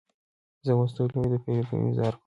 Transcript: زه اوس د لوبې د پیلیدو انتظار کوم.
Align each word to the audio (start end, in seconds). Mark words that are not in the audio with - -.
زه 0.65 0.71
اوس 0.77 0.91
د 0.95 0.97
لوبې 1.11 1.27
د 1.31 1.35
پیلیدو 1.43 1.73
انتظار 1.79 2.13
کوم. 2.15 2.19